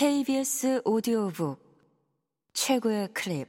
KBS 0.00 0.80
오디오북 0.86 1.62
최고의 2.54 3.12
클립. 3.12 3.48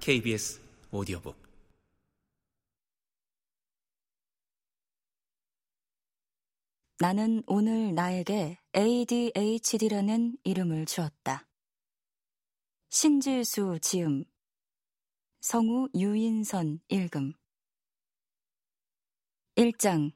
KBS 0.00 0.62
오디오북. 0.90 1.36
나는 6.98 7.42
오늘 7.46 7.94
나에게 7.94 8.56
ADHD라는 8.74 10.38
이름을 10.44 10.86
주었다. 10.86 11.46
신지수 12.88 13.80
지음. 13.82 14.24
성우 15.42 15.88
유인선 15.94 16.80
읽음 16.88 17.34
1장 19.54 20.12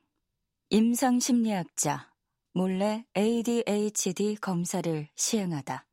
임상심리학자 0.70 2.10
몰래 2.54 3.04
ADHD 3.14 4.36
검사를 4.36 5.08
시행하다. 5.14 5.86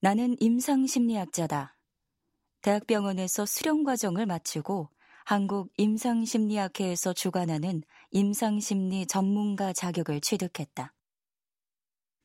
나는 0.00 0.34
임상심리학자다. 0.40 1.78
대학병원에서 2.62 3.46
수련과정을 3.46 4.26
마치고 4.26 4.90
한국 5.24 5.72
임상심리학회에서 5.76 7.12
주관하는 7.12 7.84
임상심리 8.10 9.06
전문가 9.06 9.72
자격을 9.72 10.20
취득했다. 10.20 10.92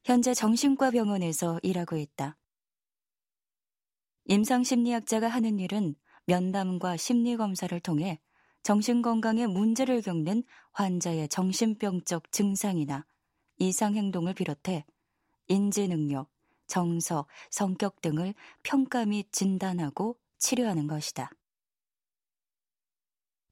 현재 0.03 0.33
정신과 0.33 0.89
병원에서 0.89 1.59
일하고 1.61 1.95
있다. 1.95 2.39
임상심리학자가 4.25 5.27
하는 5.27 5.59
일은 5.59 5.93
면담과 6.25 6.97
심리검사를 6.97 7.79
통해 7.81 8.19
정신건강에 8.63 9.47
문제를 9.47 10.01
겪는 10.01 10.43
환자의 10.71 11.29
정신병적 11.29 12.31
증상이나 12.31 13.05
이상행동을 13.57 14.33
비롯해 14.33 14.85
인지능력, 15.47 16.29
정서, 16.67 17.27
성격 17.49 18.01
등을 18.01 18.33
평가 18.63 19.05
및 19.05 19.31
진단하고 19.31 20.17
치료하는 20.37 20.87
것이다. 20.87 21.31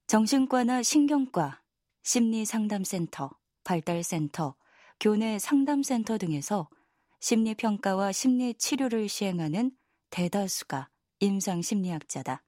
정신과나 0.06 0.82
신경과, 0.82 1.62
심리상담센터, 2.02 3.30
발달센터, 3.64 4.56
교내 4.98 5.38
상담센터 5.38 6.18
등에서 6.18 6.68
심리평가와 7.20 8.12
심리치료를 8.12 9.08
시행하는 9.08 9.72
대다수가 10.10 10.88
임상심리학자다. 11.20 12.42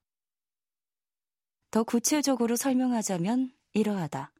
더 1.72 1.82
구체적으로 1.84 2.54
설명하자면 2.54 3.50
이러하다. 3.72 4.30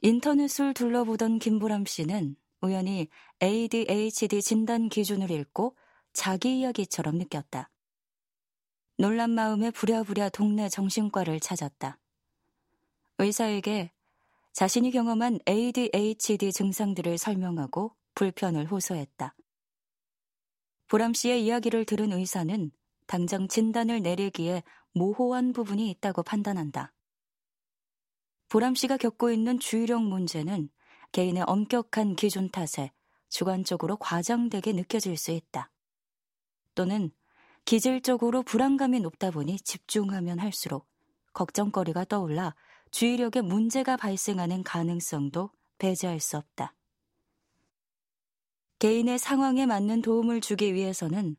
인터넷을 0.00 0.72
둘러보던 0.72 1.38
김보람 1.38 1.84
씨는 1.84 2.34
우연히 2.62 3.08
ADHD 3.42 4.40
진단 4.40 4.88
기준을 4.88 5.30
읽고 5.30 5.76
자기 6.14 6.60
이야기처럼 6.60 7.18
느꼈다. 7.18 7.70
놀란 8.96 9.32
마음에 9.32 9.70
부랴부랴 9.70 10.30
동네 10.30 10.70
정신과를 10.70 11.40
찾았다. 11.40 11.98
의사에게 13.18 13.92
자신이 14.54 14.92
경험한 14.92 15.40
ADHD 15.46 16.54
증상들을 16.54 17.18
설명하고 17.18 17.94
불편을 18.14 18.70
호소했다. 18.70 19.34
보람 20.88 21.14
씨의 21.14 21.44
이야기를 21.44 21.84
들은 21.84 22.12
의사는 22.12 22.70
당장 23.06 23.48
진단을 23.48 24.02
내리기에 24.02 24.62
모호한 24.92 25.52
부분이 25.52 25.90
있다고 25.90 26.22
판단한다. 26.22 26.92
보람 28.48 28.74
씨가 28.74 28.96
겪고 28.96 29.30
있는 29.30 29.58
주의력 29.58 30.02
문제는 30.02 30.68
개인의 31.12 31.44
엄격한 31.46 32.16
기준 32.16 32.48
탓에 32.50 32.92
주관적으로 33.28 33.96
과장되게 33.96 34.72
느껴질 34.72 35.16
수 35.16 35.32
있다. 35.32 35.70
또는 36.74 37.10
기질적으로 37.64 38.42
불안감이 38.42 39.00
높다 39.00 39.30
보니 39.30 39.58
집중하면 39.60 40.38
할수록 40.38 40.86
걱정거리가 41.32 42.04
떠올라 42.04 42.54
주의력에 42.90 43.40
문제가 43.40 43.96
발생하는 43.96 44.62
가능성도 44.62 45.50
배제할 45.78 46.20
수 46.20 46.36
없다. 46.36 46.74
개인의 48.84 49.18
상황에 49.18 49.64
맞는 49.64 50.02
도움을 50.02 50.42
주기 50.42 50.74
위해서는 50.74 51.36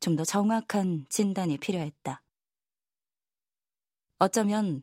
좀 0.00 0.16
더 0.16 0.24
정확한 0.24 1.06
진단이 1.08 1.58
필요했다. 1.58 2.24
어쩌면 4.18 4.82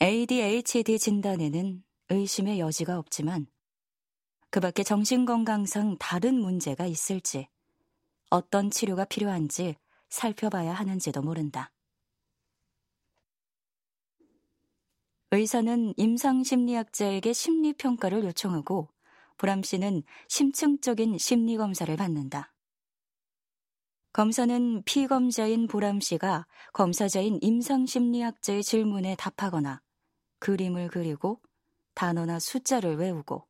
ADHD 0.00 0.98
진단에는 0.98 1.84
의심의 2.08 2.58
여지가 2.58 2.98
없지만 2.98 3.48
그 4.48 4.60
밖에 4.60 4.82
정신건강상 4.82 5.98
다른 5.98 6.36
문제가 6.40 6.86
있을지 6.86 7.48
어떤 8.30 8.70
치료가 8.70 9.04
필요한지 9.04 9.76
살펴봐야 10.08 10.72
하는지도 10.72 11.20
모른다. 11.20 11.70
의사는 15.32 15.92
임상심리학자에게 15.98 17.34
심리평가를 17.34 18.24
요청하고 18.24 18.93
보람 19.36 19.62
씨는 19.62 20.02
심층적인 20.28 21.18
심리 21.18 21.56
검사를 21.56 21.94
받는다. 21.96 22.52
검사는 24.12 24.82
피검자인 24.84 25.66
보람 25.66 26.00
씨가 26.00 26.46
검사자인 26.72 27.38
임상심리학자의 27.42 28.62
질문에 28.62 29.16
답하거나 29.16 29.82
그림을 30.38 30.88
그리고 30.88 31.40
단어나 31.94 32.38
숫자를 32.38 32.96
외우고 32.96 33.48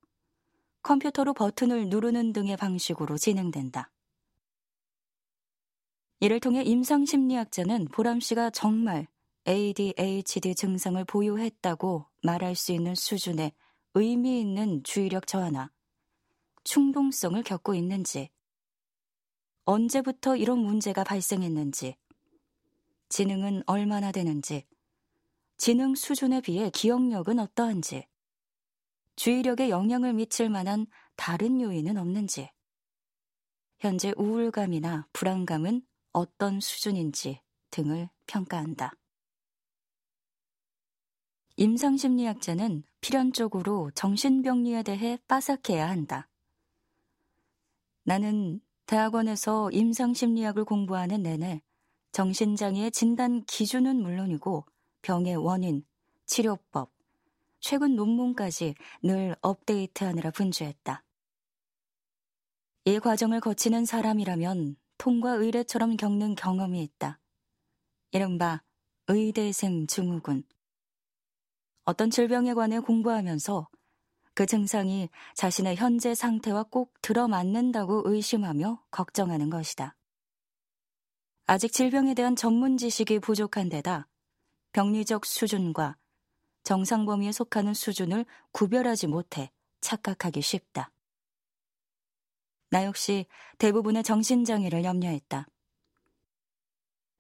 컴퓨터로 0.83 1.35
버튼을 1.35 1.89
누르는 1.89 2.33
등의 2.33 2.57
방식으로 2.57 3.19
진행된다. 3.19 3.91
이를 6.21 6.41
통해 6.41 6.63
임상심리학자는 6.63 7.89
보람 7.93 8.21
씨가 8.21 8.49
정말 8.49 9.07
ADHD 9.47 10.55
증상을 10.55 11.05
보유했다고 11.05 12.07
말할 12.23 12.55
수 12.55 12.73
있는 12.73 12.95
수준의 12.95 13.53
의미 13.93 14.41
있는 14.41 14.83
주의력 14.83 15.27
저하나 15.27 15.71
충동성을 16.65 17.43
겪고 17.43 17.75
있는지, 17.75 18.31
언제부터 19.65 20.37
이런 20.37 20.59
문제가 20.59 21.05
발생했는지, 21.05 21.97
지능은 23.09 23.63
얼마나 23.67 24.11
되는지, 24.13 24.67
지능 25.57 25.95
수준에 25.95 26.41
비해 26.41 26.71
기억력은 26.71 27.39
어떠한지, 27.39 28.07
주의력에 29.17 29.69
영향을 29.69 30.15
미칠 30.15 30.51
만한 30.51 30.87
다른 31.17 31.61
요인은 31.61 31.97
없는지, 31.97 32.51
현재 33.79 34.13
우울감이나 34.17 35.07
불안감은 35.13 35.83
어떤 36.13 36.61
수준인지 36.61 37.41
등을 37.71 38.09
평가한다. 38.27 38.93
임상심리학자는 41.57 42.83
필연적으로 43.01 43.91
정신병리에 43.95 44.83
대해 44.83 45.19
빠삭해야 45.29 45.89
한다. 45.89 46.29
나는 48.05 48.61
대학원에서 48.87 49.71
임상심리학을 49.71 50.65
공부하는 50.65 51.23
내내 51.23 51.63
정신장애의 52.13 52.91
진단 52.93 53.43
기준은 53.45 53.97
물론이고 53.97 54.67
병의 55.03 55.37
원인, 55.37 55.85
치료법, 56.27 56.93
최근 57.61 57.97
논문까지 57.97 58.75
늘 59.03 59.35
업데이트하느라 59.41 60.31
분주했다. 60.31 61.03
이 62.85 62.99
과정을 62.99 63.41
거치는 63.41 63.87
사람이라면 63.87 64.77
통과 64.99 65.33
의례처럼 65.33 65.97
겪는 65.97 66.35
경험이 66.35 66.83
있다. 66.83 67.19
이른바 68.13 68.63
의대생 69.09 69.87
증후군. 69.87 70.45
어떤 71.85 72.11
질병에 72.11 72.53
관해 72.55 72.79
공부하면서 72.81 73.69
그 74.35 74.47
증상이 74.47 75.09
자신의 75.35 75.77
현재 75.77 76.15
상태와 76.15 76.65
꼭 76.65 76.93
들어맞는다고 77.03 78.03
의심하며 78.05 78.83
걱정하는 78.91 79.49
것이다. 79.49 79.97
아직 81.47 81.73
질병에 81.73 82.15
대한 82.15 82.35
전문 82.35 82.77
지식이 82.77 83.21
부족한 83.21 83.69
데다 83.69 84.09
병리적 84.73 85.25
수준과 85.25 85.97
정상 86.65 87.05
범위에 87.07 87.31
속하는 87.31 87.75
수준을 87.75 88.25
구별하지 88.53 89.07
못해 89.07 89.53
착각하기 89.81 90.41
쉽다. 90.41 90.91
나 92.71 92.85
역시 92.85 93.27
대부분의 93.59 94.03
정신장애를 94.03 94.83
염려했다. 94.83 95.47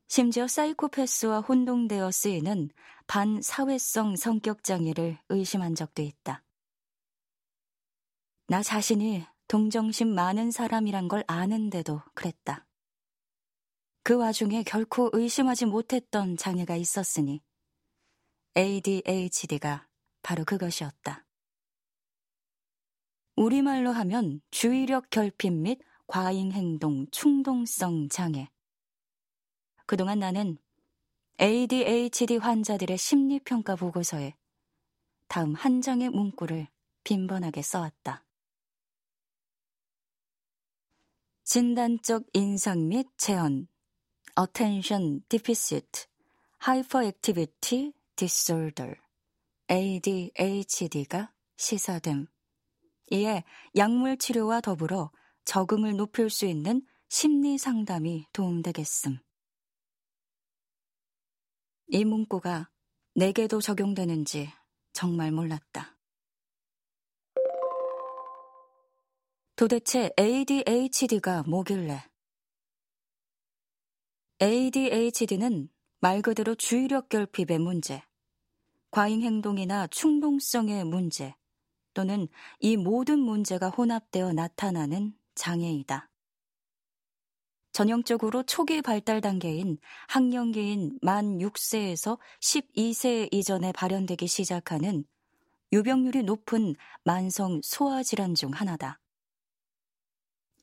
심지어 0.08 0.48
사이코패스와 0.48 1.40
혼동되어 1.40 2.10
쓰이는 2.10 2.70
반사회성 3.06 4.16
성격장애를 4.16 5.18
의심한 5.28 5.74
적도 5.74 6.02
있다. 6.02 6.42
나 8.46 8.62
자신이 8.62 9.24
동정심 9.48 10.14
많은 10.14 10.50
사람이란 10.50 11.08
걸 11.08 11.24
아는데도 11.26 12.02
그랬다. 12.14 12.66
그 14.02 14.16
와중에 14.16 14.62
결코 14.64 15.08
의심하지 15.14 15.64
못했던 15.64 16.36
장애가 16.36 16.76
있었으니 16.76 17.42
ADHD가 18.54 19.88
바로 20.22 20.44
그것이었다. 20.44 21.24
우리말로 23.36 23.92
하면 23.92 24.42
주의력 24.50 25.08
결핍 25.08 25.52
및 25.52 25.80
과잉 26.06 26.52
행동 26.52 27.06
충동성 27.10 28.10
장애. 28.10 28.50
그동안 29.86 30.18
나는 30.18 30.58
ADHD 31.40 32.36
환자들의 32.36 32.96
심리평가 32.98 33.74
보고서에 33.74 34.34
다음 35.28 35.54
한 35.54 35.80
장의 35.80 36.10
문구를 36.10 36.68
빈번하게 37.04 37.62
써왔다. 37.62 38.23
진단적 41.44 42.24
인상 42.32 42.88
및 42.88 43.06
체언, 43.18 43.68
Attention 44.38 45.20
Deficit, 45.28 46.06
Hyperactivity 46.66 47.92
Disorder, 48.16 48.96
ADHD가 49.70 51.32
시사됨. 51.56 52.28
이에 53.10 53.44
약물 53.76 54.16
치료와 54.16 54.62
더불어 54.62 55.10
적응을 55.44 55.96
높일 55.96 56.30
수 56.30 56.46
있는 56.46 56.80
심리 57.10 57.58
상담이 57.58 58.26
도움되겠음. 58.32 59.18
이 61.88 62.04
문구가 62.06 62.70
내게도 63.14 63.60
적용되는지 63.60 64.50
정말 64.94 65.30
몰랐다. 65.30 65.93
도대체 69.56 70.10
ADHD가 70.18 71.44
뭐길래? 71.44 72.02
ADHD는 74.42 75.68
말 76.00 76.22
그대로 76.22 76.56
주의력 76.56 77.08
결핍의 77.08 77.60
문제, 77.60 78.02
과잉 78.90 79.22
행동이나 79.22 79.86
충동성의 79.86 80.84
문제, 80.84 81.36
또는 81.94 82.26
이 82.58 82.76
모든 82.76 83.20
문제가 83.20 83.70
혼합되어 83.70 84.32
나타나는 84.32 85.14
장애이다. 85.36 86.10
전형적으로 87.70 88.42
초기 88.42 88.82
발달 88.82 89.20
단계인 89.20 89.78
학령기인 90.08 90.98
만 91.00 91.38
6세에서 91.38 92.18
12세 92.40 93.32
이전에 93.32 93.70
발현되기 93.70 94.26
시작하는 94.26 95.04
유병률이 95.72 96.24
높은 96.24 96.74
만성 97.04 97.60
소아질환 97.62 98.34
중 98.34 98.50
하나다. 98.50 99.00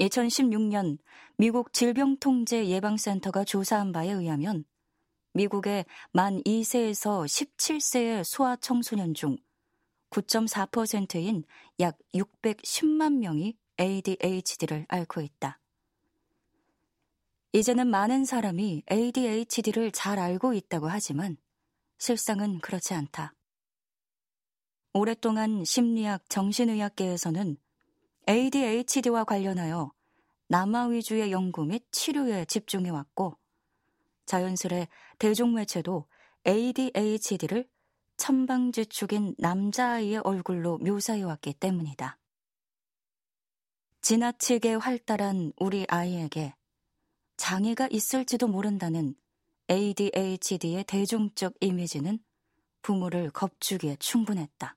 2016년 0.01 0.98
미국 1.38 1.74
질병통제예방센터가 1.74 3.44
조사한 3.44 3.92
바에 3.92 4.12
의하면 4.12 4.65
미국의 5.33 5.86
만 6.12 6.42
2세에서 6.44 7.25
17세의 7.25 8.24
소아 8.24 8.57
청소년 8.57 9.13
중 9.13 9.38
9.4%인 10.09 11.44
약 11.80 11.98
610만 12.13 13.18
명이 13.18 13.57
ADHD를 13.80 14.86
앓고 14.89 15.21
있다. 15.21 15.59
이제는 17.53 17.88
많은 17.88 18.25
사람이 18.25 18.83
ADHD를 18.92 19.92
잘 19.92 20.19
알고 20.19 20.53
있다고 20.53 20.88
하지만 20.88 21.38
실상은 21.98 22.59
그렇지 22.59 22.94
않다. 22.94 23.33
오랫동안 24.94 25.63
심리학, 25.63 26.30
정신의학계에서는 26.30 27.57
ADHD와 28.28 29.24
관련하여 29.24 29.92
남아 30.48 30.88
위주의 30.88 31.32
연구 31.32 31.66
및 31.66 31.84
치료에 31.92 32.46
집중해 32.46 32.90
왔고 32.90 33.38
자연스레 34.26 34.88
대중매체도 35.20 36.08
ADHD를 36.48 37.68
천방지축인 38.18 39.36
남자아이의 39.38 40.20
얼굴로 40.20 40.78
묘사해 40.80 41.24
왔기 41.24 41.54
때문이다. 41.54 42.18
지나치게 44.02 44.76
활달한 44.76 45.54
우리 45.58 45.86
아이에게 45.88 46.54
장애가 47.38 47.88
있을지도 47.92 48.48
모른다는 48.48 49.16
ADHD의 49.70 50.84
대중적 50.84 51.56
이미지는 51.62 52.20
부모를 52.82 53.32
겁주기에 53.32 53.96
충분했다. 53.98 54.76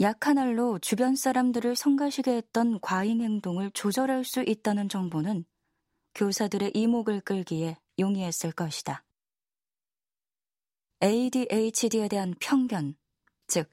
약한 0.00 0.38
알로 0.38 0.78
주변 0.78 1.14
사람들을 1.14 1.76
성가시게 1.76 2.34
했던 2.34 2.80
과잉 2.80 3.20
행동을 3.20 3.70
조절할 3.72 4.24
수 4.24 4.42
있다는 4.42 4.88
정보는 4.88 5.44
교사들의 6.14 6.70
이목을 6.74 7.20
끌기에 7.20 7.76
용이했을 7.98 8.52
것이다. 8.52 9.04
ADHD에 11.02 12.08
대한 12.08 12.34
편견, 12.40 12.96
즉, 13.46 13.70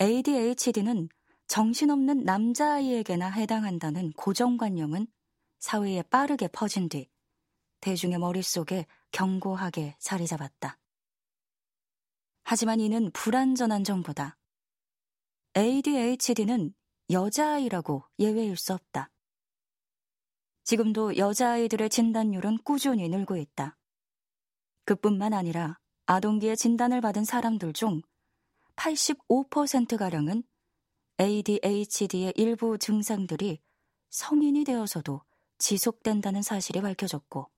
ADHD는 0.00 1.08
정신없는 1.46 2.24
남자아이에게나 2.24 3.30
해당한다는 3.30 4.12
고정관념은 4.12 5.06
사회에 5.60 6.02
빠르게 6.02 6.48
퍼진 6.48 6.88
뒤 6.88 7.08
대중의 7.80 8.18
머릿속에 8.18 8.86
견고하게 9.12 9.94
자리 10.00 10.26
잡았다. 10.26 10.78
하지만 12.42 12.80
이는 12.80 13.12
불완전한 13.12 13.84
정보다. 13.84 14.36
ADHD는 15.56 16.74
여자아이라고 17.10 18.04
예외일 18.18 18.56
수 18.56 18.72
없다. 18.72 19.10
지금도 20.64 21.16
여자아이들의 21.16 21.90
진단율은 21.90 22.58
꾸준히 22.64 23.08
늘고 23.08 23.36
있다. 23.36 23.76
그뿐만 24.84 25.32
아니라 25.32 25.78
아동기에 26.06 26.56
진단을 26.56 27.00
받은 27.00 27.24
사람들 27.24 27.72
중 27.72 28.02
85%가량은 28.76 30.42
ADHD의 31.20 32.32
일부 32.34 32.76
증상들이 32.76 33.60
성인이 34.10 34.64
되어서도 34.64 35.22
지속된다는 35.58 36.42
사실이 36.42 36.80
밝혀졌고, 36.80 37.48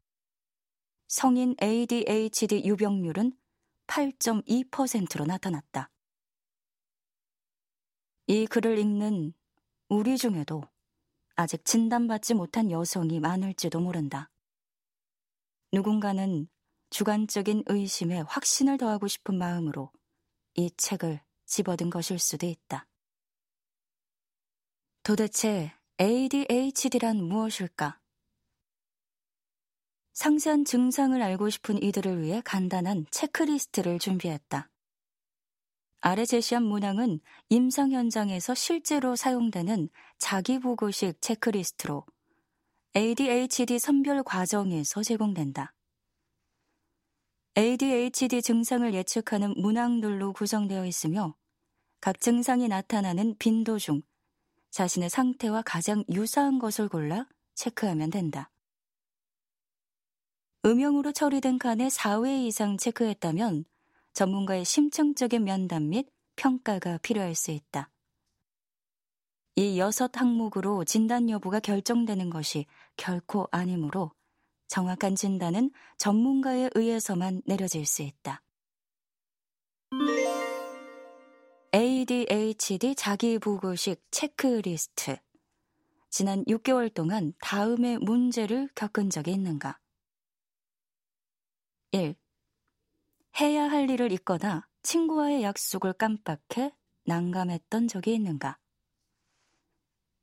성인 1.08 1.56
ADHD 1.62 2.62
유병률은 2.64 3.32
8.2%로 3.86 5.24
나타났다. 5.24 5.90
이 8.28 8.44
글을 8.46 8.76
읽는 8.78 9.32
우리 9.88 10.18
중에도 10.18 10.64
아직 11.36 11.64
진단받지 11.64 12.34
못한 12.34 12.72
여성이 12.72 13.20
많을지도 13.20 13.78
모른다. 13.78 14.30
누군가는 15.72 16.48
주관적인 16.90 17.64
의심에 17.66 18.20
확신을 18.22 18.78
더하고 18.78 19.06
싶은 19.06 19.38
마음으로 19.38 19.92
이 20.54 20.70
책을 20.76 21.20
집어든 21.44 21.88
것일 21.90 22.18
수도 22.18 22.46
있다. 22.46 22.88
도대체 25.04 25.72
ADHD란 26.00 27.22
무엇일까? 27.22 28.00
상세한 30.14 30.64
증상을 30.64 31.20
알고 31.22 31.50
싶은 31.50 31.80
이들을 31.80 32.22
위해 32.22 32.42
간단한 32.44 33.06
체크리스트를 33.10 34.00
준비했다. 34.00 34.68
아래 36.08 36.24
제시한 36.24 36.62
문항은 36.62 37.18
임상 37.48 37.90
현장에서 37.90 38.54
실제로 38.54 39.16
사용되는 39.16 39.88
자기보고식 40.18 41.20
체크리스트로 41.20 42.06
ADHD 42.94 43.80
선별 43.80 44.22
과정에서 44.22 45.02
제공된다. 45.02 45.74
ADHD 47.58 48.40
증상을 48.40 48.94
예측하는 48.94 49.54
문항들로 49.56 50.32
구성되어 50.32 50.86
있으며 50.86 51.34
각 52.00 52.20
증상이 52.20 52.68
나타나는 52.68 53.34
빈도 53.40 53.80
중 53.80 54.00
자신의 54.70 55.10
상태와 55.10 55.62
가장 55.62 56.04
유사한 56.08 56.60
것을 56.60 56.88
골라 56.88 57.26
체크하면 57.56 58.10
된다. 58.10 58.52
음영으로 60.64 61.10
처리된 61.10 61.58
칸에 61.58 61.88
4회 61.88 62.46
이상 62.46 62.76
체크했다면 62.76 63.64
전문가의 64.16 64.64
심층적인 64.64 65.44
면담 65.44 65.90
및 65.90 66.08
평가가 66.36 66.96
필요할 67.02 67.34
수 67.34 67.50
있다. 67.50 67.90
이 69.56 69.78
여섯 69.78 70.18
항목으로 70.18 70.84
진단 70.84 71.28
여부가 71.28 71.60
결정되는 71.60 72.30
것이 72.30 72.64
결코 72.96 73.46
아니므로 73.50 74.12
정확한 74.68 75.16
진단은 75.16 75.70
전문가에 75.98 76.70
의해서만 76.74 77.42
내려질 77.44 77.84
수 77.84 78.02
있다. 78.02 78.42
ADHD 81.74 82.94
자기보고식 82.94 84.02
체크리스트. 84.10 85.18
지난 86.08 86.42
6개월 86.46 86.92
동안 86.92 87.34
다음의 87.40 87.98
문제를 87.98 88.70
겪은 88.74 89.10
적이 89.10 89.32
있는가? 89.32 89.78
1. 91.92 92.16
해야 93.38 93.64
할 93.64 93.90
일을 93.90 94.12
잊거나 94.12 94.66
친구와의 94.82 95.42
약속을 95.42 95.92
깜빡해 95.92 96.74
난감했던 97.04 97.86
적이 97.86 98.14
있는가? 98.14 98.58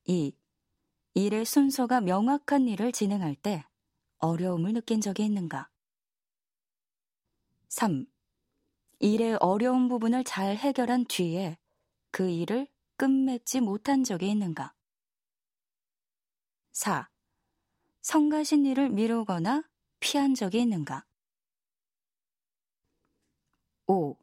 2. 0.06 0.36
일의 1.14 1.46
순서가 1.46 2.02
명확한 2.02 2.68
일을 2.68 2.92
진행할 2.92 3.36
때 3.36 3.64
어려움을 4.18 4.74
느낀 4.74 5.00
적이 5.00 5.26
있는가? 5.26 5.70
3. 7.70 8.08
일의 8.98 9.38
어려운 9.42 9.90
부분을 9.90 10.24
잘 10.24 10.56
해결한 10.56 11.06
뒤에 11.06 11.60
그 12.10 12.32
일을 12.32 12.68
끝맺지 12.98 13.62
못한 13.62 14.04
적이 14.04 14.32
있는가? 14.32 14.74
4. 16.72 17.12
성가신 18.02 18.66
일을 18.66 18.90
미루거나 18.90 19.70
피한 20.00 20.34
적이 20.34 20.62
있는가? 20.62 21.06
5. 23.88 24.18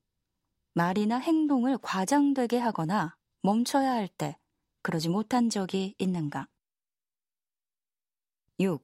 말이나 0.74 1.18
행동을 1.18 1.78
과장되게 1.78 2.58
하거나 2.58 3.16
멈춰야 3.42 3.92
할 3.92 4.08
때 4.08 4.38
그러지 4.82 5.08
못한 5.08 5.50
적이 5.50 5.94
있는가? 5.98 6.48
6. 8.58 8.82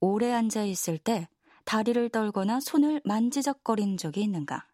오래 0.00 0.32
앉아 0.32 0.64
있을 0.64 0.98
때 0.98 1.28
다리를 1.64 2.08
떨거나 2.10 2.60
손을 2.60 3.00
만지작거린 3.04 3.96
적이 3.96 4.22
있는가? 4.22 4.68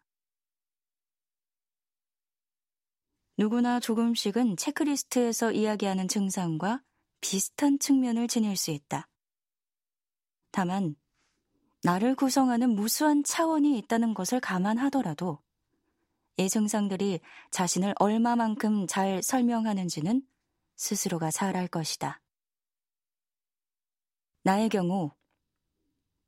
누구나 3.37 3.79
조금씩은 3.79 4.57
체크리스트에서 4.57 5.51
이야기하는 5.51 6.07
증상과 6.07 6.83
비슷한 7.21 7.79
측면을 7.79 8.27
지닐 8.27 8.55
수 8.55 8.71
있다. 8.71 9.07
다만, 10.51 10.95
나를 11.83 12.15
구성하는 12.15 12.71
무수한 12.71 13.23
차원이 13.23 13.77
있다는 13.77 14.13
것을 14.13 14.39
감안하더라도 14.39 15.39
이 16.37 16.49
증상들이 16.49 17.21
자신을 17.51 17.95
얼마만큼 17.99 18.87
잘 18.87 19.21
설명하는지는 19.23 20.21
스스로가 20.75 21.31
잘 21.31 21.55
알 21.55 21.67
것이다. 21.67 22.21
나의 24.43 24.69
경우 24.69 25.11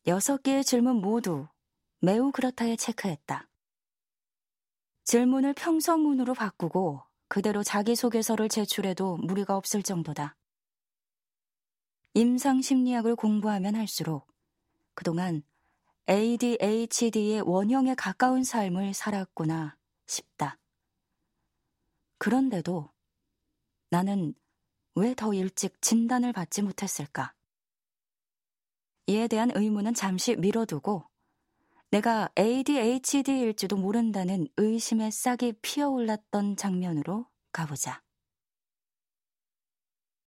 여섯 0.08 0.42
개의 0.44 0.64
질문 0.64 0.98
모두 0.98 1.48
매우 2.00 2.32
그렇다에 2.32 2.76
체크했다. 2.76 3.48
질문을 5.04 5.54
평서문으로 5.54 6.34
바꾸고 6.34 7.04
그대로 7.28 7.64
자기소개서를 7.64 8.50
제출해도 8.50 9.18
무리가 9.18 9.56
없을 9.56 9.84
정도다. 9.84 10.36
임상심리학을 12.14 13.16
공부하면 13.16 13.76
할수록 13.76 14.31
그동안 14.94 15.44
ADHD의 16.10 17.42
원형에 17.42 17.96
가까운 17.96 18.44
삶을 18.44 18.94
살았구나 18.94 19.78
싶다. 20.08 20.58
그런데도 22.18 22.90
나는 23.90 24.34
왜 24.96 25.14
더 25.14 25.34
일찍 25.34 25.82
진단을 25.82 26.34
받지 26.34 26.62
못했을까? 26.62 27.34
이에 29.08 29.28
대한 29.28 29.52
의문은 29.56 29.94
잠시 29.94 30.36
미뤄두고 30.36 31.06
내가 31.92 32.30
ADHD일지도 32.38 33.78
모른다는 33.78 34.48
의심의 34.58 35.12
싹이 35.12 35.54
피어올랐던 35.62 36.56
장면으로 36.56 37.26
가보자. 37.52 38.02